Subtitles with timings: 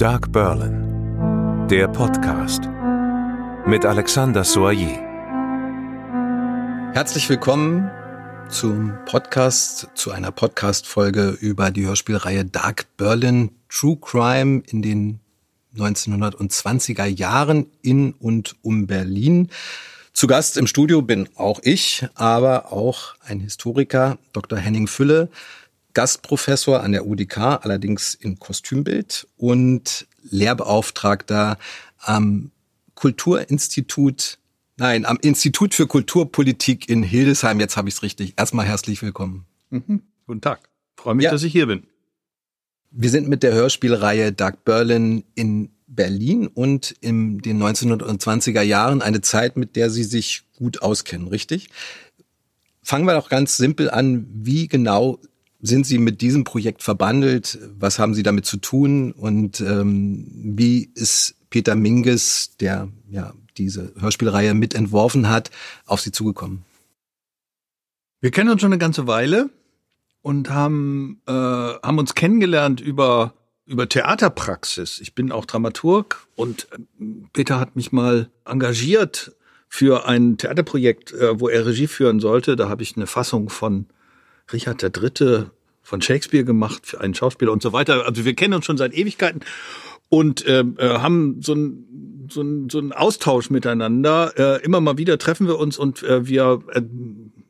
[0.00, 2.62] Dark Berlin, der Podcast
[3.66, 4.96] mit Alexander Soyer.
[6.94, 7.90] Herzlich willkommen
[8.48, 15.20] zum Podcast, zu einer Podcast-Folge über die Hörspielreihe Dark Berlin True Crime in den
[15.76, 19.50] 1920er Jahren in und um Berlin.
[20.14, 24.58] Zu Gast im Studio bin auch ich, aber auch ein Historiker, Dr.
[24.58, 25.28] Henning Fülle,
[25.94, 31.58] Gastprofessor an der UDK, allerdings in Kostümbild und Lehrbeauftragter
[31.98, 32.50] am
[32.94, 34.38] Kulturinstitut,
[34.76, 37.60] nein, am Institut für Kulturpolitik in Hildesheim.
[37.60, 38.34] Jetzt habe ich es richtig.
[38.36, 39.46] Erstmal herzlich willkommen.
[39.70, 40.02] Mhm.
[40.26, 40.68] Guten Tag.
[40.96, 41.30] Freue mich, ja.
[41.30, 41.84] dass ich hier bin.
[42.90, 49.20] Wir sind mit der Hörspielreihe Dark Berlin in Berlin und in den 1920er Jahren eine
[49.20, 51.70] Zeit, mit der Sie sich gut auskennen, richtig?
[52.82, 54.26] Fangen wir doch ganz simpel an.
[54.32, 55.18] Wie genau
[55.62, 57.58] sind Sie mit diesem Projekt verbandelt?
[57.78, 59.12] Was haben Sie damit zu tun?
[59.12, 65.50] Und ähm, wie ist Peter Minges, der ja diese Hörspielreihe mitentworfen hat,
[65.86, 66.64] auf Sie zugekommen?
[68.20, 69.50] Wir kennen uns schon eine ganze Weile
[70.22, 73.34] und haben, äh, haben uns kennengelernt über,
[73.66, 75.00] über Theaterpraxis.
[75.00, 79.32] Ich bin auch Dramaturg und äh, Peter hat mich mal engagiert
[79.68, 82.56] für ein Theaterprojekt, äh, wo er Regie führen sollte.
[82.56, 83.86] Da habe ich eine Fassung von
[84.52, 85.46] Richard III.
[85.82, 88.06] von Shakespeare gemacht für einen Schauspieler und so weiter.
[88.06, 89.40] Also wir kennen uns schon seit Ewigkeiten
[90.08, 94.32] und äh, äh haben so ein so ein so ein Austausch miteinander.
[94.36, 96.82] Äh, immer mal wieder treffen wir uns und äh, wir äh,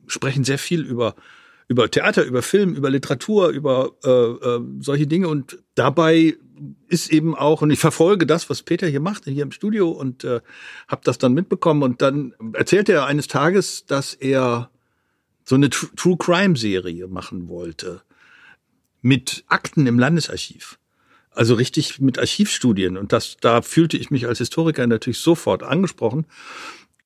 [0.07, 1.15] sprechen sehr viel über
[1.71, 5.29] über Theater, über Film, über Literatur, über äh, äh, solche Dinge.
[5.29, 6.35] Und dabei
[6.89, 10.25] ist eben auch, und ich verfolge das, was Peter hier macht, hier im Studio und
[10.25, 10.41] äh,
[10.89, 11.81] habe das dann mitbekommen.
[11.81, 14.69] Und dann erzählte er eines Tages, dass er
[15.43, 18.01] so eine True Crime Serie machen wollte
[19.01, 20.77] mit Akten im Landesarchiv.
[21.31, 22.97] Also richtig mit Archivstudien.
[22.97, 26.25] Und das, da fühlte ich mich als Historiker natürlich sofort angesprochen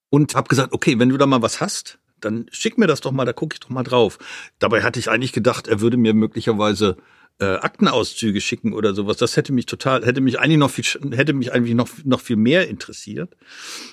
[0.09, 3.11] und habe gesagt, okay, wenn du da mal was hast, dann schick mir das doch
[3.11, 4.17] mal, da gucke ich doch mal drauf.
[4.59, 6.97] Dabei hatte ich eigentlich gedacht, er würde mir möglicherweise
[7.39, 9.17] äh, Aktenauszüge schicken oder sowas.
[9.17, 12.37] Das hätte mich total, hätte mich eigentlich noch viel, hätte mich eigentlich noch noch viel
[12.37, 13.35] mehr interessiert.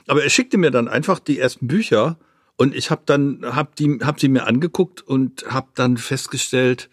[0.07, 2.19] Aber er schickte mir dann einfach die ersten Bücher
[2.57, 6.91] und ich habe dann hab die hab sie mir angeguckt und habe dann festgestellt,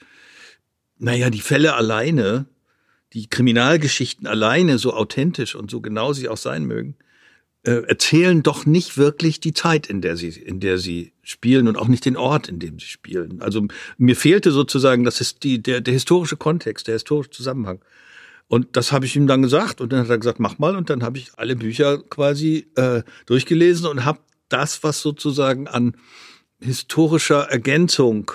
[0.97, 2.45] naja, die Fälle alleine,
[3.13, 6.95] die Kriminalgeschichten alleine, so authentisch und so genau sie auch sein mögen,
[7.63, 11.77] äh, erzählen doch nicht wirklich die Zeit, in der sie, in der sie spielen und
[11.77, 13.41] auch nicht den Ort, in dem sie spielen.
[13.41, 13.67] Also
[13.97, 17.81] mir fehlte sozusagen, das ist die, der, der historische Kontext, der historische Zusammenhang.
[18.47, 20.89] Und das habe ich ihm dann gesagt und dann hat er gesagt, mach mal und
[20.89, 24.19] dann habe ich alle Bücher quasi äh, durchgelesen und habe
[24.49, 25.95] das, was sozusagen an
[26.59, 28.31] historischer Ergänzung,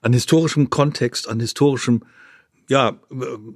[0.00, 2.02] an historischem Kontext, an historischem
[2.70, 3.00] ja,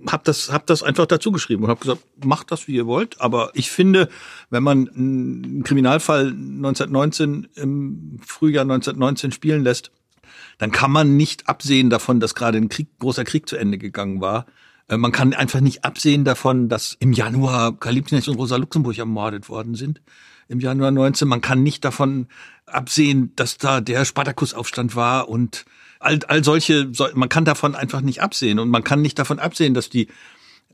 [0.08, 3.20] hab das, hab das einfach dazu geschrieben und hab gesagt, macht das, wie ihr wollt.
[3.20, 4.08] Aber ich finde,
[4.50, 9.92] wenn man einen Kriminalfall 1919 im Frühjahr 1919 spielen lässt,
[10.58, 14.20] dann kann man nicht absehen davon, dass gerade ein Krieg, großer Krieg zu Ende gegangen
[14.20, 14.46] war.
[14.88, 19.48] Äh, man kann einfach nicht absehen davon, dass im Januar Karl und Rosa Luxemburg ermordet
[19.48, 20.00] worden sind.
[20.48, 21.26] Im Januar 19.
[21.28, 22.26] Man kann nicht davon
[22.66, 25.64] absehen, dass da der Spartakusaufstand war und
[26.00, 29.74] all, all solche, man kann davon einfach nicht absehen und man kann nicht davon absehen,
[29.74, 30.08] dass die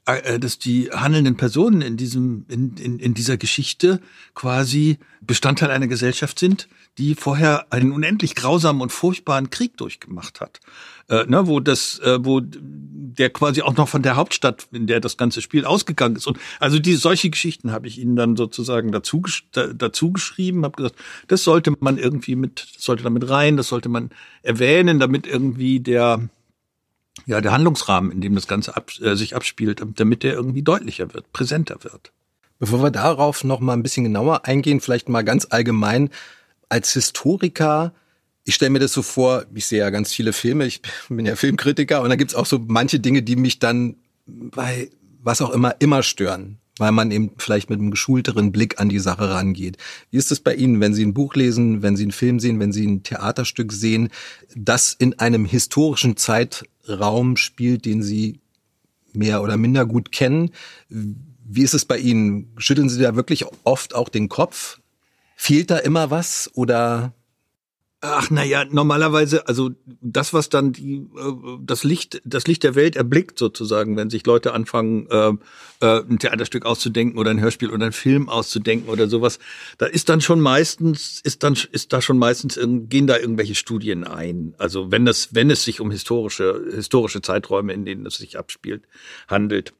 [0.06, 4.00] äh, dass die handelnden Personen in diesem in, in, in dieser Geschichte
[4.34, 6.68] quasi Bestandteil einer Gesellschaft sind,
[6.98, 10.60] die vorher einen unendlich grausamen und furchtbaren Krieg durchgemacht hat,
[11.08, 15.00] äh, ne, wo das, äh, wo der quasi auch noch von der Hauptstadt, in der
[15.00, 16.26] das ganze Spiel ausgegangen ist.
[16.26, 20.96] Und also die solche Geschichten habe ich ihnen dann sozusagen dazu dazu geschrieben, habe gesagt,
[21.28, 24.10] das sollte man irgendwie mit, das sollte damit rein, das sollte man
[24.42, 26.28] erwähnen, damit irgendwie der
[27.26, 31.12] ja der Handlungsrahmen, in dem das Ganze ab, äh, sich abspielt, damit der irgendwie deutlicher
[31.14, 32.12] wird, präsenter wird.
[32.58, 36.10] Bevor wir darauf noch mal ein bisschen genauer eingehen, vielleicht mal ganz allgemein
[36.70, 37.92] als Historiker,
[38.44, 41.36] ich stelle mir das so vor, ich sehe ja ganz viele Filme, ich bin ja
[41.36, 44.90] Filmkritiker und da gibt's auch so manche Dinge, die mich dann bei
[45.22, 48.98] was auch immer immer stören, weil man eben vielleicht mit einem geschulteren Blick an die
[48.98, 49.76] Sache rangeht.
[50.10, 52.58] Wie ist es bei Ihnen, wenn Sie ein Buch lesen, wenn Sie einen Film sehen,
[52.58, 54.08] wenn Sie ein Theaterstück sehen,
[54.54, 58.40] das in einem historischen Zeitraum spielt, den Sie
[59.12, 60.52] mehr oder minder gut kennen?
[60.88, 62.52] Wie ist es bei Ihnen?
[62.56, 64.79] Schütteln Sie da wirklich oft auch den Kopf?
[65.42, 67.14] Fehlt da immer was oder?
[68.02, 71.32] Ach na ja, normalerweise, also das, was dann die, äh,
[71.62, 75.32] das Licht, das Licht der Welt erblickt sozusagen, wenn sich Leute anfangen, äh,
[75.80, 79.38] äh, ein Theaterstück auszudenken oder ein Hörspiel oder ein Film auszudenken oder sowas,
[79.78, 82.60] da ist dann schon meistens, ist dann, ist da schon meistens,
[82.90, 84.54] gehen da irgendwelche Studien ein.
[84.58, 88.84] Also wenn das, wenn es sich um historische, historische Zeiträume, in denen es sich abspielt,
[89.26, 89.72] handelt.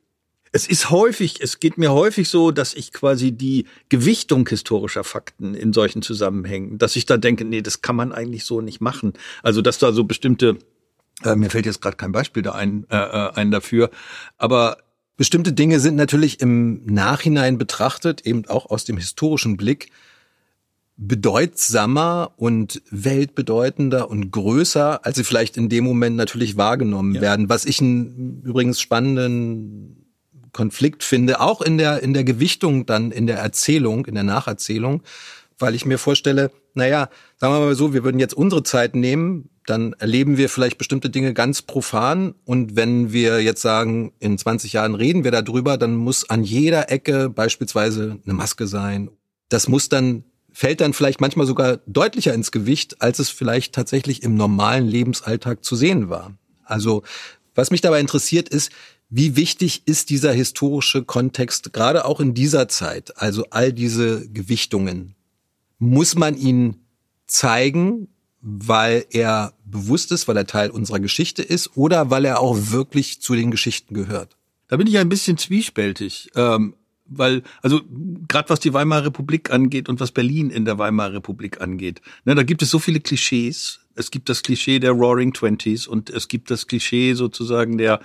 [0.53, 5.55] Es ist häufig, es geht mir häufig so, dass ich quasi die Gewichtung historischer Fakten
[5.55, 9.13] in solchen Zusammenhängen, dass ich da denke, nee, das kann man eigentlich so nicht machen.
[9.43, 10.59] Also, dass da so bestimmte,
[11.23, 13.91] äh, mir fällt jetzt gerade kein Beispiel da ein, äh, äh ein dafür,
[14.39, 14.79] aber
[15.17, 19.91] bestimmte Dinge sind natürlich im Nachhinein betrachtet, eben auch aus dem historischen Blick,
[20.97, 27.21] bedeutsamer und weltbedeutender und größer, als sie vielleicht in dem Moment natürlich wahrgenommen ja.
[27.21, 27.49] werden.
[27.49, 30.01] Was ich einen übrigens spannenden
[30.53, 35.03] Konflikt finde, auch in der, in der Gewichtung dann in der Erzählung, in der Nacherzählung,
[35.59, 39.51] weil ich mir vorstelle, naja, sagen wir mal so, wir würden jetzt unsere Zeit nehmen,
[39.67, 44.73] dann erleben wir vielleicht bestimmte Dinge ganz profan und wenn wir jetzt sagen, in 20
[44.73, 49.11] Jahren reden wir darüber, dann muss an jeder Ecke beispielsweise eine Maske sein.
[49.49, 54.23] Das muss dann fällt dann vielleicht manchmal sogar deutlicher ins Gewicht, als es vielleicht tatsächlich
[54.23, 56.33] im normalen Lebensalltag zu sehen war.
[56.65, 57.03] Also
[57.55, 58.71] was mich dabei interessiert ist,
[59.11, 63.17] wie wichtig ist dieser historische Kontext gerade auch in dieser Zeit?
[63.19, 65.17] Also all diese Gewichtungen.
[65.79, 66.77] Muss man ihn
[67.27, 68.09] zeigen,
[68.41, 73.21] weil er bewusst ist, weil er Teil unserer Geschichte ist oder weil er auch wirklich
[73.21, 74.37] zu den Geschichten gehört?
[74.69, 76.31] Da bin ich ein bisschen zwiespältig.
[76.37, 76.75] Ähm,
[77.11, 77.81] weil, also
[78.29, 82.37] gerade was die Weimarer Republik angeht und was Berlin in der Weimarer Republik angeht, ne,
[82.37, 83.80] da gibt es so viele Klischees.
[83.95, 88.01] Es gibt das Klischee der Roaring Twenties und es gibt das Klischee sozusagen der,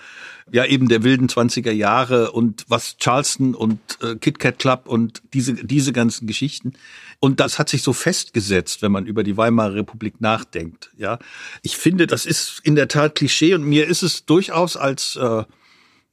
[0.51, 5.21] ja eben der wilden Zwanziger Jahre und was Charleston und äh, Kit Kat Club und
[5.33, 6.73] diese, diese ganzen Geschichten.
[7.19, 10.91] Und das hat sich so festgesetzt, wenn man über die Weimarer Republik nachdenkt.
[10.97, 11.19] Ja,
[11.61, 15.43] ich finde, das ist in der Tat Klischee und mir ist es durchaus als äh,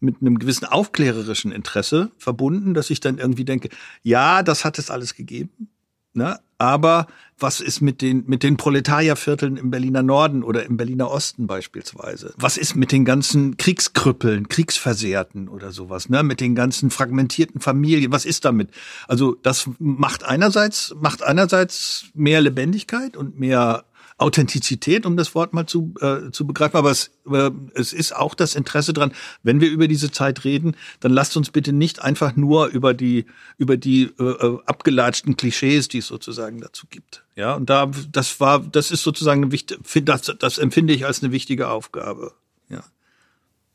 [0.02, 3.68] mit einem gewissen aufklärerischen Interesse verbunden, dass ich dann irgendwie denke,
[4.02, 5.68] ja, das hat es alles gegeben,
[6.14, 6.38] ne?
[6.62, 7.09] aber
[7.41, 12.32] was ist mit den, mit den Proletariervierteln im Berliner Norden oder im Berliner Osten beispielsweise?
[12.37, 16.23] Was ist mit den ganzen Kriegskrüppeln, Kriegsversehrten oder sowas, ne?
[16.23, 18.12] Mit den ganzen fragmentierten Familien?
[18.12, 18.70] Was ist damit?
[19.09, 23.85] Also, das macht einerseits, macht einerseits mehr Lebendigkeit und mehr
[24.22, 26.76] Authentizität, um das Wort mal zu, äh, zu begreifen.
[26.76, 30.76] Aber es, äh, es ist auch das Interesse dran, wenn wir über diese Zeit reden,
[31.00, 33.26] dann lasst uns bitte nicht einfach nur über die,
[33.58, 37.24] über die äh, äh abgelatschten Klischees, die es sozusagen dazu gibt.
[37.36, 41.22] Ja, und da, das war, das ist sozusagen eine wichtige, das, das empfinde ich als
[41.22, 42.32] eine wichtige Aufgabe.
[42.68, 42.82] Ja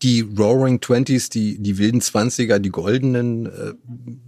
[0.03, 3.73] die Roaring Twenties, die, die wilden Zwanziger, die goldenen, äh,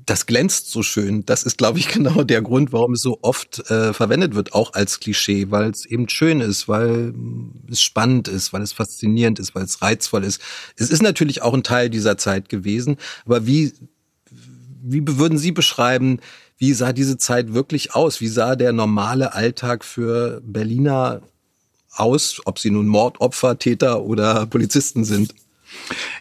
[0.05, 1.25] das glänzt so schön.
[1.25, 4.73] Das ist, glaube ich, genau der Grund, warum es so oft äh, verwendet wird, auch
[4.73, 7.13] als Klischee, weil es eben schön ist, weil
[7.69, 10.41] es spannend ist, weil es faszinierend ist, weil es reizvoll ist.
[10.75, 13.73] Es ist natürlich auch ein Teil dieser Zeit gewesen, aber wie,
[14.81, 16.19] wie würden Sie beschreiben,
[16.57, 18.21] wie sah diese Zeit wirklich aus?
[18.21, 21.21] Wie sah der normale Alltag für Berliner
[21.91, 25.33] aus, ob sie nun Mordopfer, Täter oder Polizisten sind?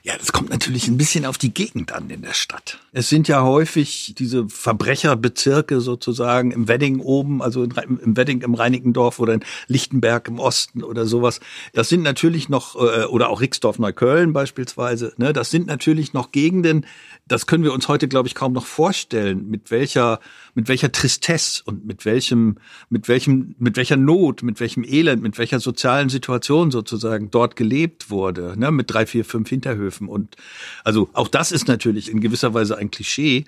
[0.03, 2.79] Ja, das kommt natürlich ein bisschen auf die Gegend an in der Stadt.
[2.93, 9.19] Es sind ja häufig diese Verbrecherbezirke sozusagen im Wedding oben, also im Wedding im Reinickendorf
[9.19, 11.41] oder in Lichtenberg im Osten oder sowas.
[11.73, 16.33] Das sind natürlich noch, äh, oder auch Rixdorf Neukölln beispielsweise, ne, das sind natürlich noch
[16.33, 16.87] Gegenden,
[17.27, 20.21] das können wir uns heute, glaube ich, kaum noch vorstellen, mit welcher,
[20.55, 22.57] mit welcher Tristesse und mit welchem,
[22.89, 28.11] mit welchem, mit welcher Not, mit welchem Elend, mit welcher sozialen Situation sozusagen dort gelebt
[28.11, 30.09] wurde, ne, mit drei, vier, fünf Hinterhöfen.
[30.09, 30.37] Und
[30.85, 33.45] also auch das ist natürlich in gewisser Weise ein Klischee,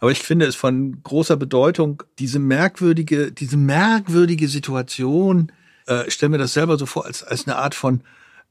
[0.00, 5.52] aber ich finde es von großer Bedeutung, diese merkwürdige, diese merkwürdige Situation,
[5.86, 8.00] äh, ich stelle mir das selber so vor als als eine Art von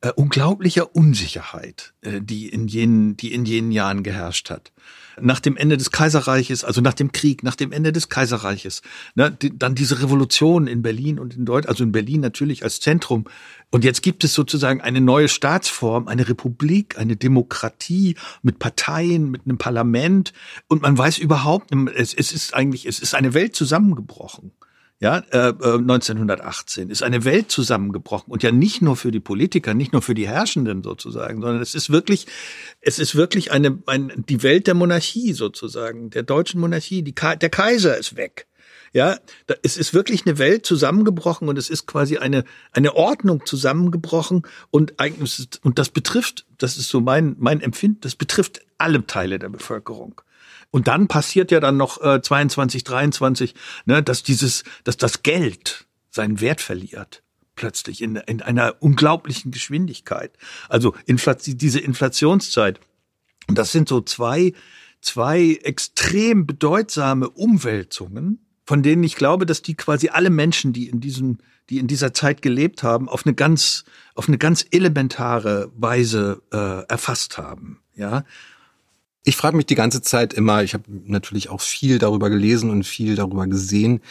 [0.02, 4.72] äh, unglaublicher Unsicherheit, äh, die in jenen, die in jenen Jahren geherrscht hat.
[5.20, 8.82] Nach dem Ende des Kaiserreiches, also nach dem Krieg, nach dem Ende des Kaiserreiches,
[9.16, 12.80] ne, die, dann diese Revolution in Berlin und in Deutschland, also in Berlin natürlich als
[12.80, 13.26] Zentrum.
[13.72, 19.42] Und jetzt gibt es sozusagen eine neue Staatsform, eine Republik, eine Demokratie mit Parteien, mit
[19.46, 20.32] einem Parlament.
[20.70, 24.54] Und man weiß überhaupt, es, es ist eigentlich, es ist eine Welt zusammengebrochen
[25.02, 29.74] ja, äh, 1918 äh, ist eine Welt zusammengebrochen und ja nicht nur für die Politiker,
[29.74, 32.28] nicht nur für die Herrschenden sozusagen, sondern es ist wirklich,
[32.82, 37.02] es ist wirklich eine, ein, die Welt der Monarchie sozusagen, der deutschen Monarchie.
[37.02, 38.48] Die, der Kaiser ist weg.
[38.92, 43.46] Ja, da, es ist wirklich eine Welt zusammengebrochen und es ist quasi eine eine Ordnung
[43.46, 49.06] zusammengebrochen und eigentlich und das betrifft, das ist so mein mein Empfinden, das betrifft alle
[49.06, 50.22] Teile der Bevölkerung.
[50.72, 55.88] Und dann passiert ja dann noch äh, 22, 23, ne, dass dieses, dass das Geld
[56.12, 57.24] seinen Wert verliert
[57.60, 60.32] plötzlich in, in einer unglaublichen Geschwindigkeit.
[60.70, 62.80] Also Inflation, diese Inflationszeit.
[63.48, 64.54] Und das sind so zwei,
[65.02, 71.02] zwei extrem bedeutsame Umwälzungen, von denen ich glaube, dass die quasi alle Menschen, die in
[71.02, 73.84] diesem, die in dieser Zeit gelebt haben, auf eine ganz,
[74.16, 77.82] auf eine ganz elementare Weise äh, erfasst haben.
[77.94, 78.24] Ja,
[79.24, 82.84] Ich frage mich die ganze Zeit immer, ich habe natürlich auch viel darüber gelesen und
[82.84, 84.02] viel darüber gesehen,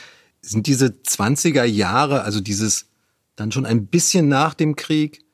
[0.40, 2.86] sind diese 20er Jahre, also dieses
[3.36, 5.24] dann schon ein bisschen nach dem Krieg,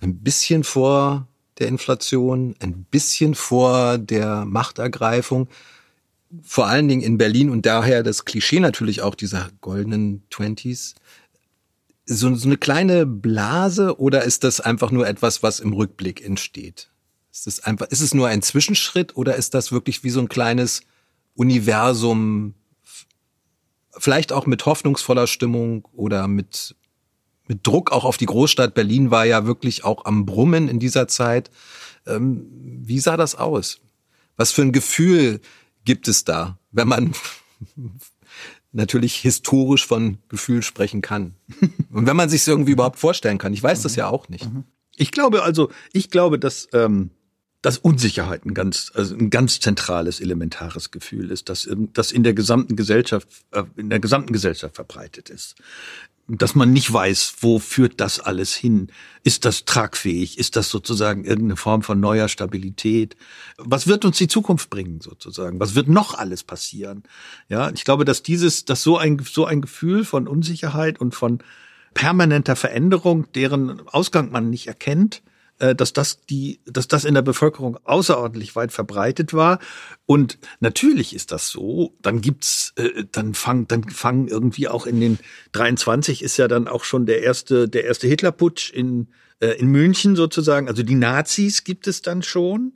[0.00, 5.48] ein bisschen vor der Inflation, ein bisschen vor der Machtergreifung,
[6.42, 10.94] vor allen Dingen in Berlin und daher das Klischee natürlich auch dieser goldenen Twenties.
[12.06, 16.90] So, so eine kleine Blase oder ist das einfach nur etwas, was im Rückblick entsteht?
[17.34, 20.28] Ist es einfach, ist es nur ein Zwischenschritt oder ist das wirklich wie so ein
[20.28, 20.82] kleines
[21.34, 22.54] Universum,
[23.98, 26.76] vielleicht auch mit hoffnungsvoller Stimmung oder mit,
[27.48, 28.74] mit Druck auch auf die Großstadt?
[28.74, 31.50] Berlin war ja wirklich auch am Brummen in dieser Zeit.
[32.06, 32.46] Ähm,
[32.84, 33.80] wie sah das aus?
[34.36, 35.40] Was für ein Gefühl
[35.84, 37.14] gibt es da, wenn man
[38.72, 41.34] natürlich historisch von Gefühl sprechen kann?
[41.90, 43.52] Und wenn man sich es irgendwie überhaupt vorstellen kann.
[43.52, 44.48] Ich weiß das ja auch nicht.
[44.94, 47.10] Ich glaube also, ich glaube, dass ähm,
[47.64, 52.34] dass Unsicherheit ein ganz, also ein ganz zentrales, elementares Gefühl ist, dass, das in der
[52.34, 55.54] gesamten Gesellschaft, äh, in der gesamten Gesellschaft verbreitet ist.
[56.28, 58.88] Dass man nicht weiß, wo führt das alles hin?
[59.22, 60.38] Ist das tragfähig?
[60.38, 63.16] Ist das sozusagen irgendeine Form von neuer Stabilität?
[63.56, 65.58] Was wird uns die Zukunft bringen, sozusagen?
[65.58, 67.02] Was wird noch alles passieren?
[67.48, 71.38] Ja, ich glaube, dass dieses, dass so ein, so ein Gefühl von Unsicherheit und von
[71.94, 75.22] permanenter Veränderung, deren Ausgang man nicht erkennt,
[75.58, 79.58] dass das die, dass das in der Bevölkerung außerordentlich weit verbreitet war.
[80.06, 81.94] Und natürlich ist das so.
[82.02, 85.18] Dann gibt's, äh, dann fangen, dann fangen irgendwie auch in den
[85.52, 89.08] 23 ist ja dann auch schon der erste, der erste Hitlerputsch in
[89.40, 90.68] äh, in München sozusagen.
[90.68, 92.72] Also die Nazis gibt es dann schon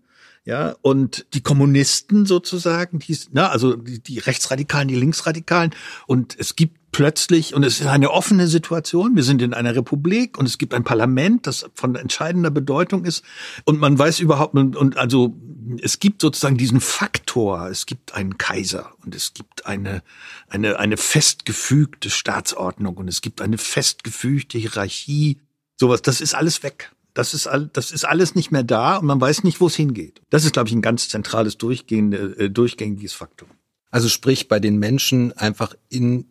[0.48, 5.74] ja, und die Kommunisten sozusagen, die, na, also die, die Rechtsradikalen, die Linksradikalen,
[6.06, 10.38] und es gibt plötzlich, und es ist eine offene Situation, wir sind in einer Republik
[10.38, 13.24] und es gibt ein Parlament, das von entscheidender Bedeutung ist,
[13.64, 15.36] und man weiß überhaupt, und, also
[15.80, 20.02] es gibt sozusagen diesen Faktor, es gibt einen Kaiser und es gibt eine,
[20.48, 25.38] eine, eine festgefügte Staatsordnung und es gibt eine festgefügte Hierarchie,
[25.76, 26.92] sowas, das ist alles weg.
[27.14, 29.74] Das ist, all, das ist alles nicht mehr da und man weiß nicht, wo es
[29.74, 30.20] hingeht.
[30.30, 33.48] Das ist, glaube ich, ein ganz zentrales durchgehende, äh, durchgängiges Faktor.
[33.90, 36.26] Also sprich bei den Menschen einfach in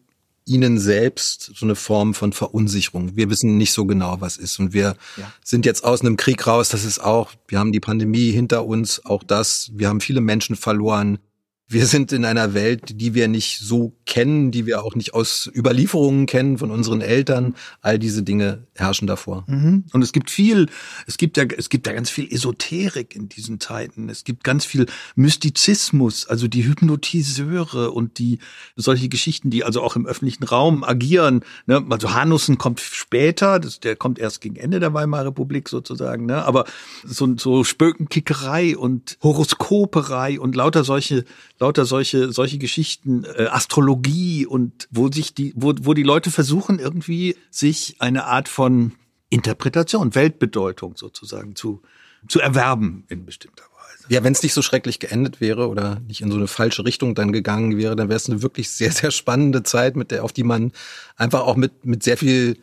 [0.47, 3.15] ihnen selbst so eine Form von Verunsicherung.
[3.15, 4.59] Wir wissen nicht so genau, was ist.
[4.59, 5.31] Und wir ja.
[5.43, 6.69] sind jetzt aus einem Krieg raus.
[6.69, 9.69] Das ist auch, wir haben die Pandemie hinter uns, auch das.
[9.73, 11.19] Wir haben viele Menschen verloren
[11.69, 15.51] wir sind in einer Welt, die wir nicht so kennen, die wir auch nicht aus
[15.53, 17.55] Überlieferungen kennen von unseren Eltern.
[17.81, 19.43] All diese Dinge herrschen davor.
[19.47, 19.83] Mhm.
[19.91, 20.67] Und es gibt viel,
[21.07, 24.07] es gibt ja, es gibt ja ganz viel Esoterik in diesen Zeiten.
[24.07, 28.39] Es gibt ganz viel Mystizismus, also die Hypnotiseure und die
[28.77, 31.41] solche Geschichten, die also auch im öffentlichen Raum agieren.
[31.65, 31.85] Ne?
[31.89, 36.27] Also Hanussen kommt später, das, der kommt erst gegen Ende der Weimarer Republik sozusagen.
[36.27, 36.45] Ne?
[36.45, 36.63] Aber
[37.03, 41.25] so, so Spökenkickerei und Horoskoperei und lauter solche
[41.59, 46.79] lauter solche solche Geschichten, äh, Astrologie und wo sich die wo wo die Leute versuchen
[46.79, 48.93] irgendwie sich eine Art von
[49.29, 51.81] Interpretation, Weltbedeutung sozusagen zu
[52.27, 54.05] zu erwerben in bestimmter Weise.
[54.09, 57.15] Ja, wenn es nicht so schrecklich geendet wäre oder nicht in so eine falsche Richtung
[57.15, 60.33] dann gegangen wäre, dann wäre es eine wirklich sehr sehr spannende Zeit, mit der auf
[60.33, 60.71] die man
[61.15, 62.57] einfach auch mit mit sehr viel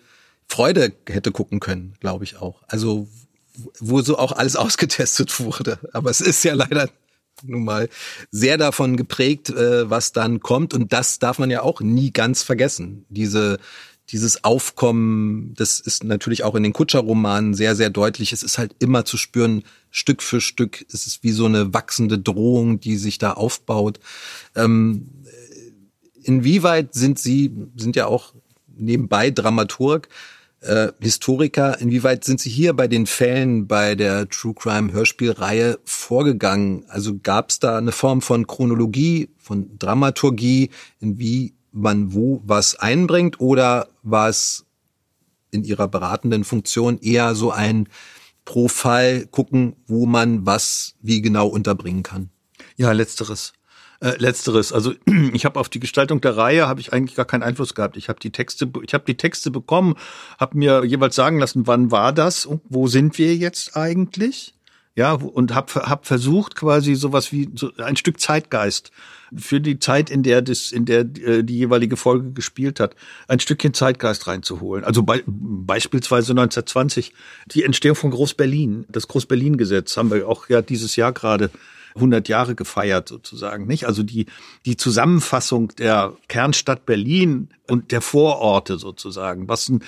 [0.49, 2.63] Freude hätte gucken können, glaube ich auch.
[2.69, 3.09] Also
[3.79, 5.79] wo so auch alles ausgetestet wurde.
[5.93, 6.89] Aber es ist ja leider
[7.43, 7.89] nun mal
[8.31, 10.75] sehr davon geprägt, äh, was dann kommt.
[10.75, 13.05] Und das darf man ja auch nie ganz vergessen.
[13.09, 13.59] Diese,
[14.11, 18.33] dieses Aufkommen, das ist natürlich auch in den Kutscher-Romanen sehr, sehr deutlich.
[18.33, 20.85] Es ist halt immer zu spüren, Stück für Stück.
[20.93, 24.01] Es ist wie so eine wachsende Drohung, die sich da aufbaut.
[24.55, 25.09] Ähm,
[26.23, 28.35] inwieweit sind Sie, sind ja auch
[28.77, 30.09] nebenbei Dramaturg,
[30.65, 36.85] äh, Historiker, inwieweit sind Sie hier bei den Fällen bei der True Crime Hörspielreihe vorgegangen?
[36.89, 42.77] Also gab es da eine Form von Chronologie, von Dramaturgie, in wie man wo was
[42.77, 44.65] einbringt oder war es
[45.51, 47.89] in Ihrer beratenden Funktion eher so ein
[48.45, 48.69] pro
[49.31, 52.31] gucken, wo man was wie genau unterbringen kann?
[52.77, 53.53] Ja, letzteres.
[54.05, 54.71] Äh, letzteres.
[54.71, 54.93] Also
[55.33, 57.97] ich habe auf die Gestaltung der Reihe habe ich eigentlich gar keinen Einfluss gehabt.
[57.97, 59.95] Ich habe die Texte, ich habe die Texte bekommen,
[60.39, 64.53] habe mir jeweils sagen lassen, wann war das und wo sind wir jetzt eigentlich?
[64.95, 68.93] Ja, und habe hab versucht quasi sowas wie so ein Stück Zeitgeist
[69.35, 72.95] für die Zeit, in der das, in der äh, die jeweilige Folge gespielt hat,
[73.27, 74.85] ein Stückchen Zeitgeist reinzuholen.
[74.85, 77.15] Also be beispielsweise 1920
[77.47, 81.51] die Entstehung von Groß-Berlin, das Groß-Berlin-Gesetz haben wir auch ja dieses Jahr gerade
[81.95, 83.87] 100 Jahre gefeiert sozusagen, nicht?
[83.87, 84.27] Also die,
[84.67, 89.83] die Zusammenfassung der Kernstadt Berlin und der Vororte sozusagen, was ein,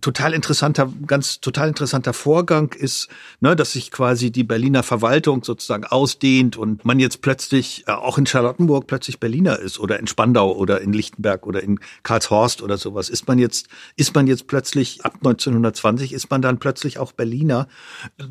[0.00, 3.08] total interessanter, ganz total interessanter Vorgang ist,
[3.40, 8.18] ne, dass sich quasi die Berliner Verwaltung sozusagen ausdehnt und man jetzt plötzlich äh, auch
[8.18, 12.76] in Charlottenburg plötzlich Berliner ist oder in Spandau oder in Lichtenberg oder in Karlshorst oder
[12.76, 13.08] sowas.
[13.08, 17.66] Ist man jetzt, ist man jetzt plötzlich ab 1920 ist man dann plötzlich auch Berliner.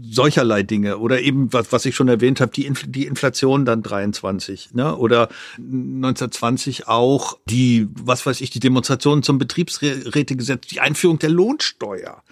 [0.02, 3.84] Solcherlei Dinge oder eben was, was ich schon erwähnt habe, die, Infl die Inflation dann
[3.84, 11.20] 23, ne, oder 1920 auch die, was weiß ich, die Demonstrationen zum Betriebsrätegesetz, die Einführung
[11.20, 12.24] der Lohnsteuer.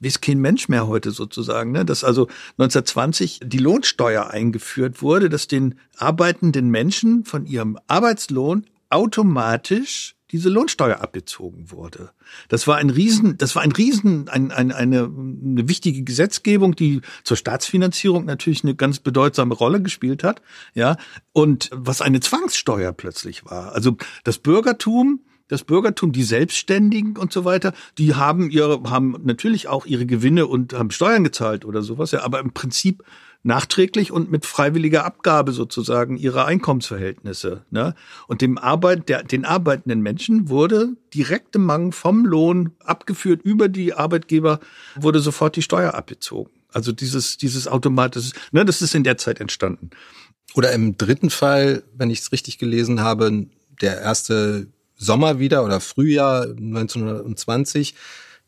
[0.00, 1.84] Weiß kein Mensch mehr heute sozusagen, ne?
[1.84, 10.16] dass also 1920 die Lohnsteuer eingeführt wurde, dass den arbeitenden Menschen von ihrem Arbeitslohn automatisch
[10.32, 12.10] diese Lohnsteuer abgezogen wurde.
[12.48, 17.00] Das war ein Riesen, das war ein Riesen, ein, ein, eine, eine wichtige Gesetzgebung, die
[17.24, 20.42] zur Staatsfinanzierung natürlich eine ganz bedeutsame Rolle gespielt hat,
[20.74, 20.96] ja,
[21.32, 23.72] und was eine Zwangssteuer plötzlich war.
[23.72, 25.20] Also das Bürgertum
[25.50, 30.46] das Bürgertum, die Selbstständigen und so weiter, die haben ihre, haben natürlich auch ihre Gewinne
[30.46, 33.02] und haben Steuern gezahlt oder sowas, ja, aber im Prinzip
[33.42, 37.64] nachträglich und mit freiwilliger Abgabe sozusagen ihrer Einkommensverhältnisse.
[37.70, 37.94] Ne?
[38.28, 43.68] Und dem Arbeit, der, den arbeitenden Menschen wurde direkt im Mangel vom Lohn abgeführt über
[43.68, 44.60] die Arbeitgeber,
[44.96, 46.50] wurde sofort die Steuer abgezogen.
[46.72, 49.90] Also dieses, dieses automatische, ne, das ist in der Zeit entstanden.
[50.54, 53.46] Oder im dritten Fall, wenn ich es richtig gelesen habe,
[53.80, 57.94] der erste Sommer wieder oder Frühjahr 1920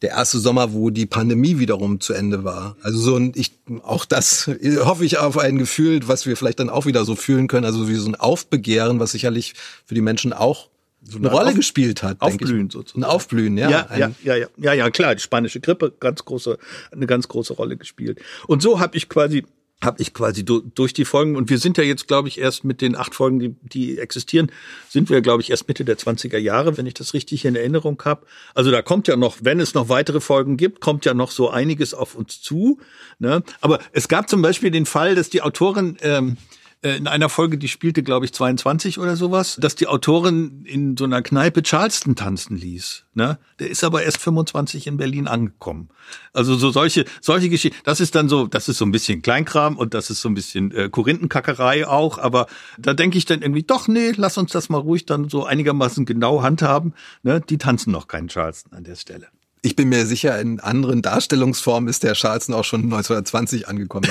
[0.03, 2.77] der erste Sommer, wo die Pandemie wiederum zu Ende war.
[2.83, 4.51] Also so ein, ich, auch das
[4.85, 7.89] hoffe ich auf ein Gefühl, was wir vielleicht dann auch wieder so fühlen können, also
[7.89, 9.55] wie so ein Aufbegehren, was sicherlich
[9.87, 10.69] für die Menschen auch
[11.05, 12.21] so eine, eine Rolle Auf, gespielt hat.
[12.21, 13.05] Aufblühen sozusagen.
[13.05, 13.71] Ein Aufblühen, ja.
[13.71, 15.15] Ja, ja, ja, ja, ja, ja, klar.
[15.15, 16.59] Die spanische Grippe ganz große,
[16.93, 18.21] eine ganz große Rolle gespielt.
[18.47, 19.45] Und so habe ich quasi
[19.83, 22.81] habe ich quasi durch die Folgen und wir sind ja jetzt glaube ich erst mit
[22.81, 24.51] den acht Folgen, die, die existieren,
[24.89, 28.01] sind wir glaube ich erst Mitte der 20er Jahre, wenn ich das richtig in Erinnerung
[28.05, 28.27] habe.
[28.55, 31.51] Also da kommt ja noch, wenn es noch weitere Folgen gibt, kommt ja noch so
[31.51, 32.79] einiges auf uns zu.
[33.19, 33.43] Ne?
[33.61, 37.59] Aber es gab zum Beispiel den Fall, dass die Autorin ähm, äh, in einer Folge,
[37.59, 42.17] die spielte, glaube ich, 22 oder sowas, dass die Autorin in so einer Kneipe Charleston
[42.17, 43.05] tanzen ließ.
[43.15, 43.39] Ne?
[43.61, 45.91] Der ist aber erst 25 in Berlin angekommen.
[46.33, 49.77] Also so solche, solche Geschichten, das ist dann so, das ist so ein bisschen Kleinkram
[49.77, 52.47] und das ist so ein bisschen äh, Korinthenkackerei auch, aber
[52.79, 56.05] da denke ich dann irgendwie, doch, nee, lass uns das mal ruhig dann so einigermaßen
[56.05, 56.95] genau handhaben.
[57.23, 57.41] Ne?
[57.41, 59.29] Die tanzen noch keinen Charleston an der Stelle.
[59.65, 64.09] Ich bin mir sicher, in anderen Darstellungsformen ist der Charleston auch schon 1920 angekommen.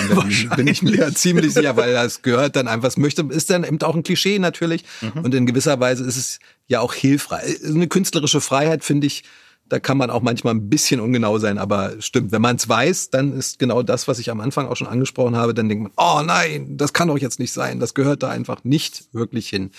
[0.55, 3.81] bin ich mir ziemlich sicher, weil das gehört dann einfach, es möchte, ist dann eben
[3.81, 4.85] auch ein Klischee natürlich.
[5.01, 5.23] Mhm.
[5.23, 7.65] Und in gewisser Weise ist es ja auch hilfreich.
[7.65, 9.23] Eine künstlerische Freiheit finde ich,
[9.67, 12.31] da kann man auch manchmal ein bisschen ungenau sein, aber stimmt.
[12.31, 15.35] Wenn man es weiß, dann ist genau das, was ich am Anfang auch schon angesprochen
[15.35, 17.81] habe, dann denkt man, oh nein, das kann doch jetzt nicht sein.
[17.81, 19.71] Das gehört da einfach nicht wirklich hin.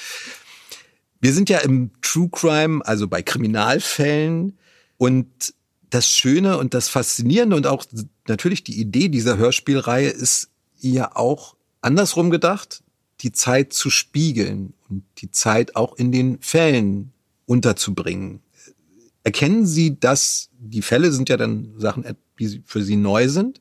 [1.21, 4.59] Wir sind ja im True Crime, also bei Kriminalfällen
[4.99, 5.55] und
[5.93, 7.85] das Schöne und das Faszinierende und auch
[8.27, 10.49] natürlich die Idee dieser Hörspielreihe ist
[10.81, 12.83] ja auch andersrum gedacht,
[13.21, 17.13] die Zeit zu spiegeln und die Zeit auch in den Fällen
[17.45, 18.41] unterzubringen.
[19.23, 22.05] Erkennen Sie, dass die Fälle sind ja dann Sachen,
[22.39, 23.61] die für Sie neu sind,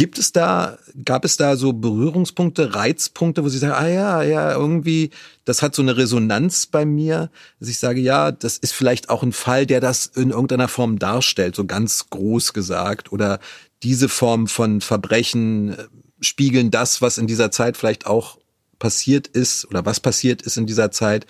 [0.00, 4.50] Gibt es da, gab es da so Berührungspunkte, Reizpunkte, wo Sie sagen, ah ja, ja,
[4.50, 5.10] irgendwie,
[5.44, 9.22] das hat so eine Resonanz bei mir, dass ich sage, ja, das ist vielleicht auch
[9.22, 13.40] ein Fall, der das in irgendeiner Form darstellt, so ganz groß gesagt, oder
[13.82, 15.84] diese Form von Verbrechen äh,
[16.22, 18.38] spiegeln das, was in dieser Zeit vielleicht auch
[18.78, 21.26] passiert ist oder was passiert ist in dieser Zeit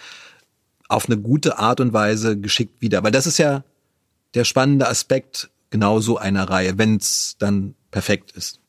[0.87, 3.03] auf eine gute Art und Weise geschickt wieder.
[3.03, 3.65] Weil das ist ja
[4.35, 8.60] der spannende Aspekt genau so einer Reihe, wenn es dann perfekt ist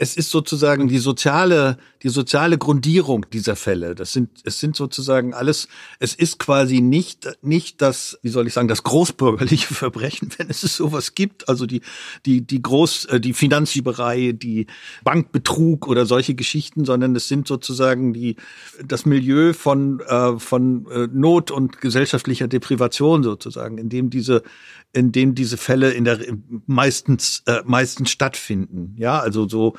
[0.00, 3.94] es ist sozusagen die soziale, die soziale Grundierung dieser Fälle.
[3.94, 8.54] Das sind, es sind sozusagen alles, es ist quasi nicht, nicht das, wie soll ich
[8.54, 11.50] sagen, das großbürgerliche Verbrechen, wenn es sowas gibt.
[11.50, 11.82] Also die,
[12.24, 14.68] die, die Groß, äh, die Finanzschieberei, die
[15.04, 18.36] Bankbetrug oder solche Geschichten, sondern es sind sozusagen die,
[18.82, 24.44] das Milieu von, äh, von äh, Not und gesellschaftlicher Deprivation sozusagen, in dem diese,
[24.92, 26.18] in dem diese Fälle in der
[26.66, 28.94] meistens äh, meistens stattfinden.
[28.96, 29.74] Ja, also so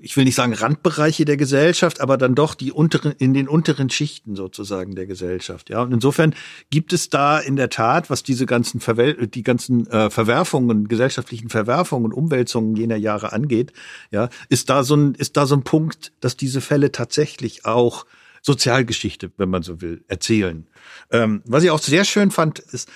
[0.00, 3.90] ich will nicht sagen Randbereiche der Gesellschaft, aber dann doch die unteren in den unteren
[3.90, 5.68] Schichten sozusagen der Gesellschaft.
[5.68, 6.34] Ja, und insofern
[6.70, 11.50] gibt es da in der Tat, was diese ganzen Verwel die ganzen äh, Verwerfungen, gesellschaftlichen
[11.50, 13.72] Verwerfungen und Umwälzungen jener Jahre angeht,
[14.10, 18.06] ja, ist da so ein ist da so ein Punkt, dass diese Fälle tatsächlich auch
[18.40, 20.66] Sozialgeschichte, wenn man so will, erzählen.
[21.10, 22.88] Ähm, was ich auch sehr schön fand, ist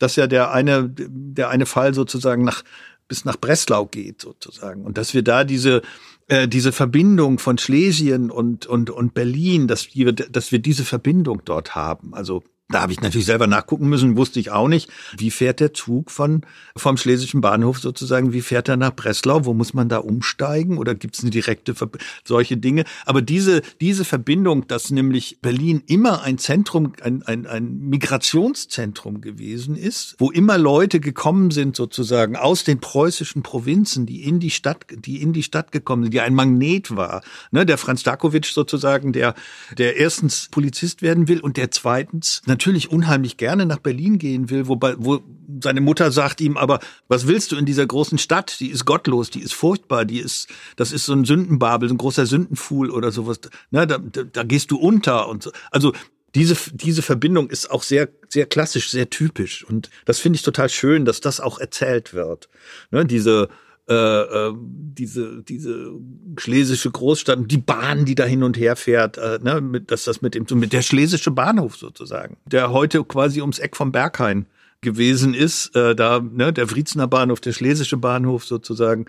[0.00, 2.64] dass ja der eine, der eine Fall sozusagen nach
[3.06, 5.82] bis nach Breslau geht sozusagen und dass wir da diese
[6.28, 11.42] äh, diese Verbindung von Schlesien und und und Berlin, dass wir dass wir diese Verbindung
[11.44, 12.14] dort haben.
[12.14, 14.90] Also da habe ich natürlich selber nachgucken müssen, wusste ich auch nicht.
[15.16, 16.42] Wie fährt der Zug von
[16.76, 18.32] vom Schlesischen Bahnhof sozusagen?
[18.32, 19.44] Wie fährt er nach Breslau?
[19.44, 20.78] Wo muss man da umsteigen?
[20.78, 21.90] Oder gibt es eine direkte Ver
[22.24, 22.84] solche Dinge?
[23.06, 29.74] Aber diese diese Verbindung, dass nämlich Berlin immer ein Zentrum, ein, ein, ein Migrationszentrum gewesen
[29.74, 34.86] ist, wo immer Leute gekommen sind sozusagen aus den preußischen Provinzen, die in die Stadt,
[34.90, 37.22] die in die Stadt gekommen sind, die ein Magnet war.
[37.50, 39.34] Ne, der Franz Dakowitsch sozusagen, der
[39.76, 44.68] der erstens Polizist werden will und der zweitens natürlich unheimlich gerne nach Berlin gehen will,
[44.68, 45.22] wobei, wo
[45.62, 48.60] seine Mutter sagt ihm, aber was willst du in dieser großen Stadt?
[48.60, 50.46] Die ist gottlos, die ist furchtbar, die ist,
[50.76, 53.40] das ist so ein Sündenbabel, so ein großer Sündenfuhl oder sowas.
[53.70, 55.52] Na, da, da, da gehst du unter und so.
[55.70, 55.94] Also
[56.34, 59.64] diese, diese Verbindung ist auch sehr, sehr klassisch, sehr typisch.
[59.64, 62.50] Und das finde ich total schön, dass das auch erzählt wird.
[62.90, 63.48] Ne, diese,
[63.90, 65.90] äh, äh, diese diese
[66.38, 70.22] schlesische Großstadt, die Bahn, die da hin und her fährt, äh, ne, mit, dass das
[70.22, 74.46] mit dem mit der schlesische Bahnhof sozusagen, der heute quasi ums Eck vom Berghain
[74.80, 79.06] gewesen ist, äh, da ne, der Wriezener Bahnhof, der schlesische Bahnhof sozusagen.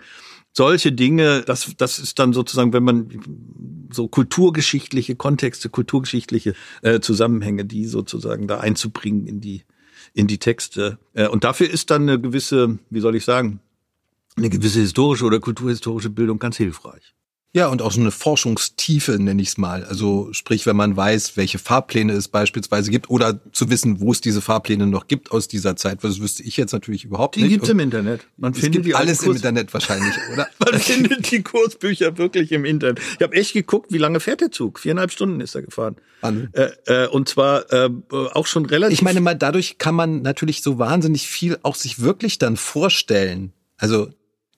[0.54, 7.64] Solche Dinge, das, das ist dann sozusagen, wenn man so kulturgeschichtliche Kontexte, kulturgeschichtliche äh, Zusammenhänge,
[7.64, 9.62] die sozusagen da einzubringen in die
[10.12, 10.98] in die Texte.
[11.14, 13.60] Äh, und dafür ist dann eine gewisse, wie soll ich sagen,
[14.36, 17.14] eine gewisse historische oder kulturhistorische Bildung ganz hilfreich.
[17.54, 19.84] Ja, und auch so eine Forschungstiefe, nenne ich es mal.
[19.84, 24.22] Also sprich, wenn man weiß, welche Fahrpläne es beispielsweise gibt oder zu wissen, wo es
[24.22, 27.50] diese Fahrpläne noch gibt aus dieser Zeit, das wüsste ich jetzt natürlich überhaupt die nicht.
[27.50, 28.26] Die gibt's im Internet.
[28.38, 30.48] Man findet die alles im Internet wahrscheinlich, oder?
[30.64, 33.02] man findet die Kursbücher wirklich im Internet.
[33.18, 34.78] Ich habe echt geguckt, wie lange fährt der Zug?
[34.78, 35.96] Viereinhalb Stunden ist er gefahren.
[36.22, 37.90] Äh, äh, und zwar äh,
[38.32, 38.96] auch schon relativ.
[38.96, 43.52] Ich meine mal, dadurch kann man natürlich so wahnsinnig viel auch sich wirklich dann vorstellen.
[43.76, 44.08] Also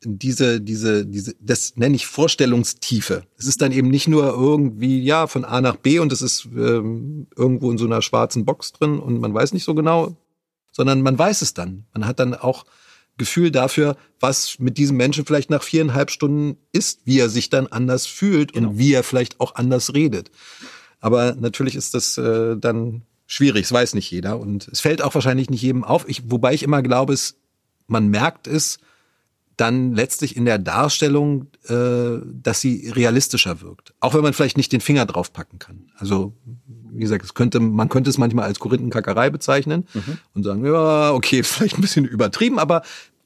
[0.04, 3.24] diese, diese, diese, das nenne ich Vorstellungstiefe.
[3.36, 6.46] Es ist dann eben nicht nur irgendwie, ja, von A nach B und es ist
[6.56, 10.16] ähm, irgendwo in so einer schwarzen Box drin und man weiß nicht so genau,
[10.72, 11.86] sondern man weiß es dann.
[11.92, 12.64] Man hat dann auch
[13.16, 17.68] Gefühl dafür, was mit diesem Menschen vielleicht nach viereinhalb Stunden ist, wie er sich dann
[17.68, 18.70] anders fühlt genau.
[18.70, 20.30] und wie er vielleicht auch anders redet.
[21.00, 25.14] Aber natürlich ist das äh, dann schwierig, es weiß nicht jeder und es fällt auch
[25.14, 26.08] wahrscheinlich nicht jedem auf.
[26.08, 27.36] Ich, wobei ich immer glaube, es,
[27.86, 28.78] man merkt es,
[29.56, 33.94] dann letztlich in der Darstellung, äh, dass sie realistischer wirkt.
[34.00, 35.90] Auch wenn man vielleicht nicht den Finger drauf packen kann.
[35.96, 36.34] Also,
[36.92, 40.18] wie gesagt, es könnte, man könnte es manchmal als Korinthenkackerei bezeichnen mhm.
[40.34, 42.82] und sagen, ja, okay, vielleicht ein bisschen übertrieben, aber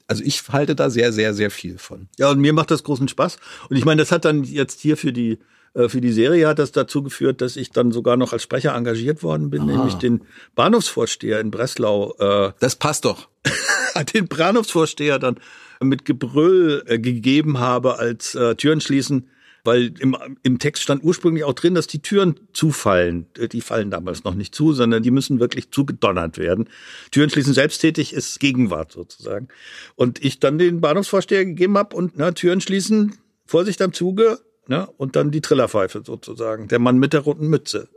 [0.07, 2.07] also ich halte da sehr, sehr, sehr viel von.
[2.17, 3.37] Ja, und mir macht das großen Spaß.
[3.69, 5.37] Und ich meine, das hat dann jetzt hier für die
[5.75, 8.73] äh, für die Serie hat das dazu geführt, dass ich dann sogar noch als Sprecher
[8.73, 9.67] engagiert worden bin, Aha.
[9.67, 10.21] nämlich den
[10.55, 12.15] Bahnhofsvorsteher in Breslau.
[12.19, 13.29] Äh, das passt doch.
[14.03, 15.39] den Bahnhofsvorsteher dann
[15.81, 19.29] mit Gebrüll äh, gegeben habe als äh, Türen schließen,
[19.63, 23.27] weil im, im Text stand ursprünglich auch drin, dass die Türen zufallen.
[23.37, 26.69] Äh, die fallen damals noch nicht zu, sondern die müssen wirklich zugedonnert werden.
[27.11, 29.47] Türen schließen selbsttätig ist Gegenwart sozusagen.
[29.95, 34.87] Und ich dann den Bahnhofsvorsteher gegeben habe und na, Türen schließen, Vorsicht am Zuge, ne,
[34.97, 36.67] und dann die Trillerpfeife sozusagen.
[36.67, 37.89] Der Mann mit der roten Mütze.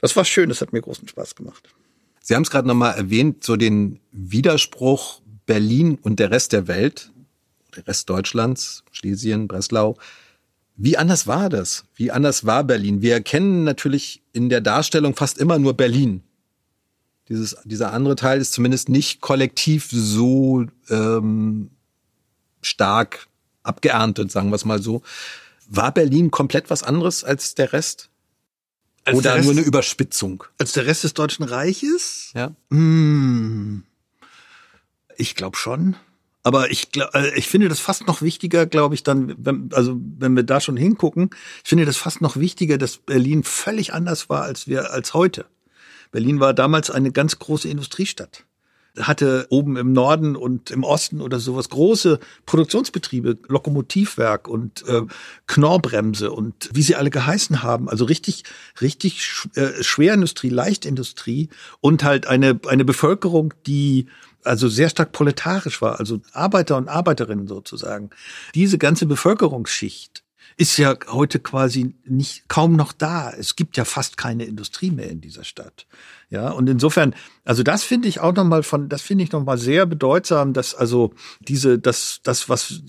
[0.00, 1.68] Das war schön, das hat mir großen Spaß gemacht.
[2.20, 7.10] Sie haben es gerade nochmal erwähnt, so den Widerspruch Berlin und der Rest der Welt,
[7.74, 9.96] der Rest Deutschlands, Schlesien, Breslau,
[10.76, 11.84] wie anders war das?
[11.96, 13.00] Wie anders war Berlin?
[13.00, 16.22] Wir erkennen natürlich in der Darstellung fast immer nur Berlin.
[17.28, 21.70] Dieses, dieser andere Teil ist zumindest nicht kollektiv so ähm,
[22.60, 23.26] stark
[23.62, 25.02] abgeerntet, sagen wir es mal so.
[25.66, 28.10] War Berlin komplett was anderes als der Rest?
[29.04, 30.44] Als Oder Rest, nur eine Überspitzung?
[30.58, 32.32] Als der Rest des Deutschen Reiches?
[32.34, 32.52] Ja.
[32.68, 33.82] Mmh.
[35.18, 35.96] Ich glaube schon.
[36.44, 40.34] Aber ich, äh, ich finde das fast noch wichtiger, glaube ich, dann, wenn, also wenn
[40.36, 41.30] wir da schon hingucken,
[41.62, 45.46] ich finde das fast noch wichtiger, dass Berlin völlig anders war als wir als heute.
[46.12, 48.44] Berlin war damals eine ganz große Industriestadt
[49.00, 55.02] hatte oben im Norden und im Osten oder sowas große Produktionsbetriebe, Lokomotivwerk und äh,
[55.46, 57.88] Knorrbremse und wie sie alle geheißen haben.
[57.88, 58.44] Also richtig,
[58.80, 59.22] richtig
[59.54, 61.48] äh, Schwerindustrie, Leichtindustrie
[61.80, 64.06] und halt eine, eine Bevölkerung, die
[64.44, 68.10] also sehr stark proletarisch war, also Arbeiter und Arbeiterinnen sozusagen.
[68.54, 70.22] Diese ganze Bevölkerungsschicht
[70.58, 73.30] ist ja heute quasi nicht kaum noch da.
[73.30, 75.86] Es gibt ja fast keine Industrie mehr in dieser Stadt.
[76.30, 79.86] Ja, und insofern, also das finde ich auch nochmal von, das finde ich nochmal sehr
[79.86, 82.82] bedeutsam, dass also diese, das, das, was,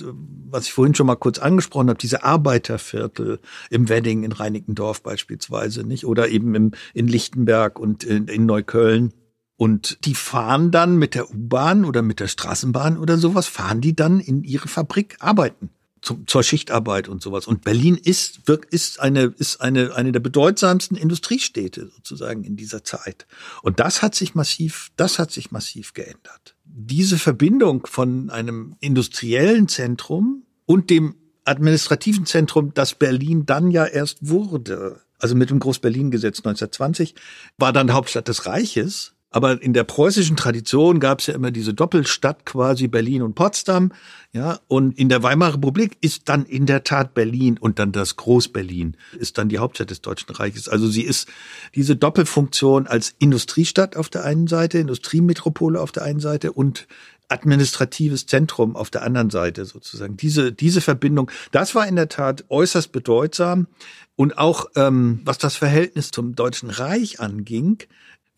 [0.50, 5.84] was ich vorhin schon mal kurz angesprochen habe, diese Arbeiterviertel im Wedding in Reinickendorf beispielsweise,
[5.84, 6.06] nicht?
[6.06, 9.14] Oder eben im, in Lichtenberg und in, in Neukölln
[9.60, 13.94] Und die fahren dann mit der U-Bahn oder mit der Straßenbahn oder sowas, fahren die
[13.94, 15.70] dann in ihre Fabrik arbeiten
[16.02, 17.46] zum, zur Schichtarbeit und sowas.
[17.46, 23.28] Und Berlin ist, ist eine, ist eine, eine der bedeutsamsten Industriestädte sozusagen in dieser Zeit.
[23.62, 26.56] Und das hat sich massiv, das hat sich massiv geändert.
[26.64, 34.20] Diese Verbindung von einem industriellen Zentrum und dem administrativen Zentrum, das Berlin dann ja erst
[34.22, 37.14] wurde, also mit dem Groß-Berlin-Gesetz 1920,
[37.58, 41.74] war dann Hauptstadt des Reiches aber in der preußischen Tradition gab es ja immer diese
[41.74, 43.92] Doppelstadt quasi Berlin und Potsdam.
[44.32, 48.16] Ja, und in der Weimarer Republik ist dann in der Tat Berlin und dann das
[48.16, 50.68] Groß-Berlin ist dann die Hauptstadt des Deutschen Reiches.
[50.68, 51.28] Also sie ist
[51.76, 56.88] diese Doppelfunktion als Industriestadt auf der einen Seite, Industriemetropole auf der einen Seite und
[57.28, 60.18] administratives Zentrum auf der anderen Seite sozusagen.
[60.18, 63.68] Diese, diese Verbindung, das war in der Tat äußerst bedeutsam.
[64.16, 67.78] Und auch ähm, was das Verhältnis zum Deutschen Reich anging,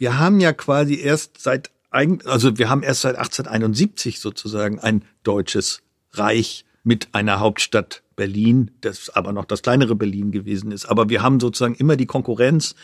[0.02, 5.82] wir haben ja quasi erst seit also wir haben erst seit 1871 sozusagen ein deutsches
[6.14, 10.86] Reich mit einer Hauptstadt Berlin, das aber noch das kleinere Berlin gewesen ist.
[10.86, 12.76] Aber wir haben sozusagen immer die Konkurrenz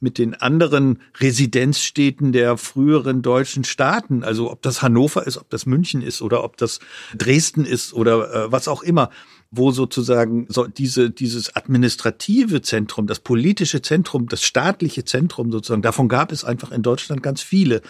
[0.00, 4.24] mit den anderen Residenzstädten der früheren deutschen Staaten.
[4.24, 6.80] Also ob das Hannover ist, ob das München ist oder ob das
[7.14, 9.10] Dresden ist oder äh, was auch immer
[9.52, 16.08] wo sozusagen so diese, dieses administrative Zentrum, das politische Zentrum, das staatliche Zentrum sozusagen, davon
[16.08, 17.82] gab es einfach in Deutschland ganz viele.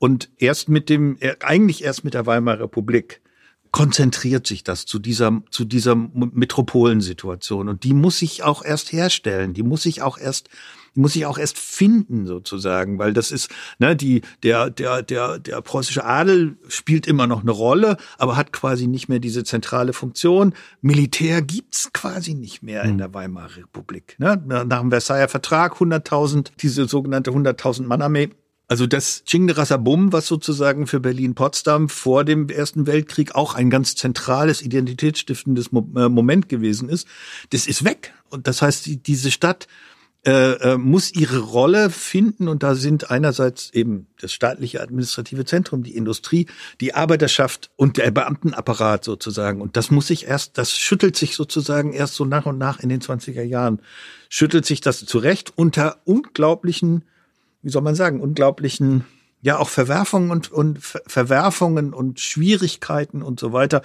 [0.00, 3.20] Und erst mit dem, eigentlich erst mit der Weimarer Republik
[3.74, 7.68] konzentriert sich das zu dieser, zu dieser Metropolensituation.
[7.68, 9.52] Und die muss sich auch erst herstellen.
[9.52, 10.48] Die muss sich auch erst
[10.96, 15.60] muss ich auch erst finden sozusagen, weil das ist, ne, die, der, der, der, der
[15.60, 20.54] preußische Adel spielt immer noch eine Rolle, aber hat quasi nicht mehr diese zentrale Funktion.
[20.80, 22.98] Militär gibt's quasi nicht mehr in hm.
[22.98, 24.14] der Weimarer Republik.
[24.20, 24.40] Ne?
[24.46, 28.30] Nach dem Versailler Vertrag 100.000, diese sogenannte 100.000 Mann Armee.
[28.66, 34.62] Also das Chingde-Rasabum, was sozusagen für Berlin-Potsdam vor dem Ersten Weltkrieg auch ein ganz zentrales,
[34.62, 37.06] identitätsstiftendes äh, Moment gewesen ist,
[37.50, 38.14] das ist weg.
[38.30, 39.68] Und das heißt, diese Stadt
[40.26, 45.82] äh, äh, muss ihre Rolle finden und da sind einerseits eben das staatliche administrative Zentrum,
[45.82, 46.46] die Industrie,
[46.80, 49.60] die Arbeiterschaft und der Beamtenapparat sozusagen.
[49.60, 52.88] Und das muss sich erst, das schüttelt sich sozusagen erst so nach und nach in
[52.88, 53.82] den 20er Jahren,
[54.30, 57.04] schüttelt sich das zurecht unter unglaublichen,
[57.64, 59.04] wie soll man sagen, unglaublichen
[59.42, 63.82] ja auch Verwerfungen und, und Verwerfungen und Schwierigkeiten und so weiter.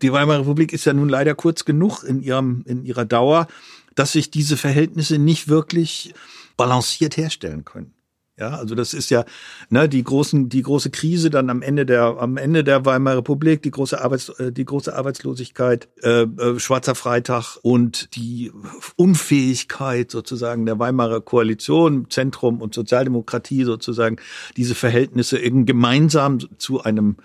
[0.00, 3.46] Die Weimarer Republik ist ja nun leider kurz genug in ihrem in ihrer Dauer
[3.94, 6.14] dass sich diese Verhältnisse nicht wirklich
[6.56, 7.92] balanciert herstellen können.
[8.38, 9.26] Ja, also das ist ja
[9.68, 13.62] ne, die großen, die große Krise dann am Ende der am Ende der Weimarer Republik,
[13.62, 18.50] die große Arbeits, äh, die große Arbeitslosigkeit, äh, äh, Schwarzer Freitag und die
[18.96, 24.16] Unfähigkeit sozusagen der Weimarer Koalition, Zentrum und Sozialdemokratie sozusagen
[24.56, 27.18] diese Verhältnisse eben gemeinsam zu einem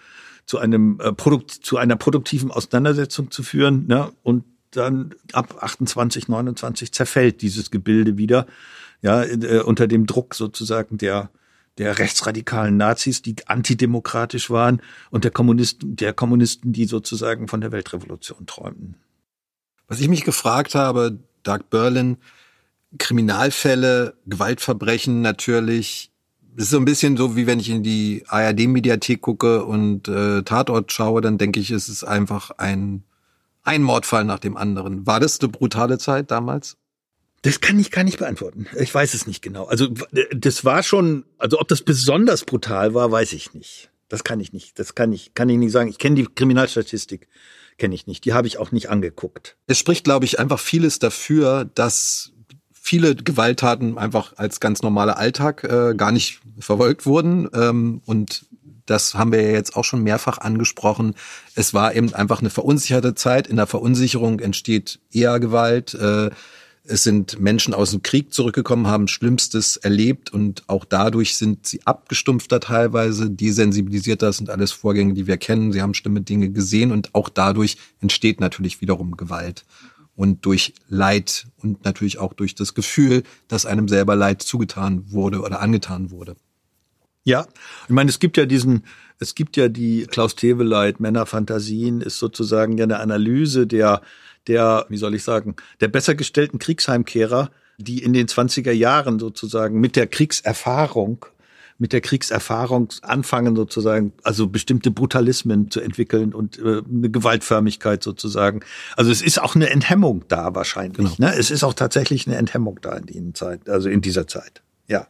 [0.46, 3.88] zu einem äh, Produkt zu einer produktiven Auseinandersetzung zu führen.
[3.88, 4.12] Ne?
[4.24, 8.46] Und dann ab 28, 29 zerfällt dieses Gebilde wieder,
[9.02, 11.30] ja, äh, unter dem Druck sozusagen der,
[11.78, 14.82] der rechtsradikalen Nazis, die antidemokratisch waren
[15.12, 18.96] und der Kommunisten, der Kommunisten, die sozusagen von der Weltrevolution träumten.
[19.88, 22.18] Was ich mich gefragt habe, Doug Berlin,
[22.98, 26.12] Kriminalfälle, Gewaltverbrechen natürlich,
[26.56, 30.92] ist so ein bisschen so, wie wenn ich in die ARD-Mediathek gucke und äh, Tatort
[30.92, 33.04] schaue, dann denke ich, es ist einfach ein
[33.68, 35.06] ein Mordfall nach dem anderen.
[35.06, 36.78] War das eine brutale Zeit damals?
[37.44, 38.68] Das kann ich gar nicht beantworten.
[38.80, 39.66] Ich weiß es nicht genau.
[39.66, 39.88] Also
[40.36, 43.90] das war schon, also ob das besonders brutal war, weiß ich nicht.
[44.10, 44.80] Das kann ich nicht.
[44.80, 45.90] Das kann ich, kann ich nicht sagen.
[45.90, 47.28] Ich kenne die Kriminalstatistik,
[47.78, 48.26] kenne ich nicht.
[48.26, 49.58] Die habe ich auch nicht angeguckt.
[49.68, 52.32] Es spricht, glaube ich, einfach vieles dafür, dass
[52.72, 58.46] viele Gewalttaten einfach als ganz normaler Alltag äh, gar nicht verfolgt wurden ähm, und
[58.88, 61.14] das haben wir ja jetzt auch schon mehrfach angesprochen.
[61.56, 63.48] Es war eben einfach eine verunsicherte Zeit.
[63.48, 65.94] In der Verunsicherung entsteht eher Gewalt.
[65.94, 66.32] Äh,
[66.88, 71.86] es sind Menschen aus dem Krieg zurückgekommen, haben Schlimmstes erlebt und auch dadurch sind sie
[71.86, 74.28] abgestumpfter teilweise, desensibilisierter.
[74.28, 75.72] Das sind alles Vorgänge, die wir kennen.
[75.72, 79.66] Sie haben schlimme Dinge gesehen und auch dadurch entsteht natürlich wiederum Gewalt.
[80.16, 85.42] Und durch Leid und natürlich auch durch das Gefühl, dass einem selber Leid zugetan wurde
[85.42, 86.36] oder angetan wurde.
[87.24, 87.46] Ja,
[87.84, 88.84] ich meine, es gibt ja diesen,
[89.20, 94.02] es gibt ja die Klaus Teweleit Männerfantasien, ist sozusagen ja eine Analyse der,
[94.48, 99.80] der, wie soll ich sagen, der besser gestellten Kriegsheimkehrer, die in den 20er Jahren sozusagen
[99.80, 101.26] mit der Kriegserfahrung
[101.80, 108.62] mit der Kriegserfahrung anfangen sozusagen, also bestimmte Brutalismen zu entwickeln und äh, eine Gewaltförmigkeit sozusagen.
[108.96, 110.98] Also es ist auch eine Enthemmung da wahrscheinlich.
[110.98, 111.30] Genau.
[111.30, 111.36] Ne?
[111.38, 114.64] Es ist auch tatsächlich eine Enthemmung da in dieser Zeit, also in dieser Zeit.
[114.88, 115.08] Ja.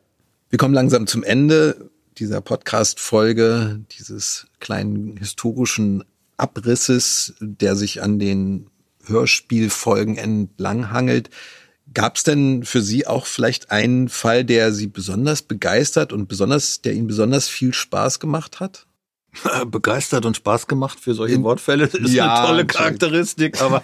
[0.49, 6.03] Wir kommen langsam zum Ende dieser Podcast-Folge, dieses kleinen historischen
[6.37, 8.69] Abrisses, der sich an den
[9.07, 11.29] Hörspielfolgen entlanghangelt.
[11.93, 16.81] Gab es denn für Sie auch vielleicht einen Fall, der Sie besonders begeistert und besonders,
[16.81, 18.86] der Ihnen besonders viel Spaß gemacht hat?
[19.71, 21.87] begeistert und Spaß gemacht für solche Wortfälle.
[21.87, 23.81] Das ist ja, eine tolle Charakteristik, aber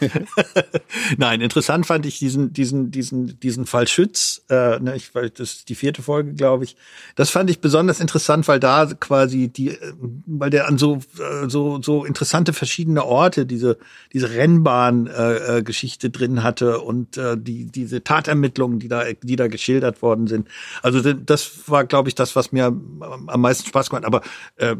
[1.18, 5.70] nein, interessant fand ich diesen, diesen, diesen, diesen Fall Schütz, äh, ne, ich, das ist
[5.70, 6.76] die vierte Folge, glaube ich.
[7.16, 9.94] Das fand ich besonders interessant, weil da quasi die, äh,
[10.26, 13.78] weil der an so, äh, so, so interessante verschiedene Orte diese,
[14.13, 20.02] diese Rennbahn-Geschichte äh, drin hatte und äh, die, diese Tatermittlungen, die da, die da geschildert
[20.02, 20.48] worden sind.
[20.82, 24.06] Also das war, glaube ich, das, was mir am meisten Spaß gemacht.
[24.06, 24.22] Aber
[24.56, 24.76] äh,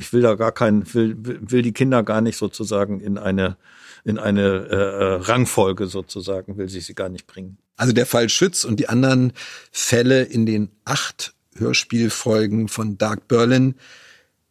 [0.00, 3.56] ich will da gar keinen, will, will die Kinder gar nicht sozusagen in eine
[4.02, 7.58] in eine äh, äh, Rangfolge sozusagen, will sie sie gar nicht bringen.
[7.76, 9.34] Also der Fall Schütz und die anderen
[9.70, 13.74] Fälle in den acht Hörspielfolgen von Dark Berlin.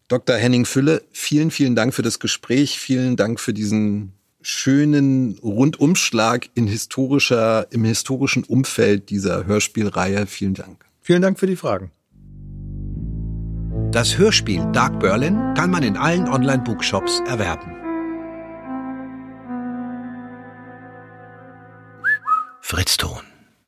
[0.07, 0.35] Dr.
[0.35, 2.79] Henning Fülle, vielen, vielen Dank für das Gespräch.
[2.79, 10.27] Vielen Dank für diesen schönen Rundumschlag in historischer, im historischen Umfeld dieser Hörspielreihe.
[10.27, 10.85] Vielen Dank.
[11.01, 11.91] Vielen Dank für die Fragen.
[13.91, 17.75] Das Hörspiel Dark Berlin kann man in allen Online-Bookshops erwerben.
[22.61, 23.28] Fritz Ton